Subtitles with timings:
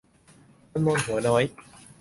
[0.71, 1.43] จำนวนหัวน้อย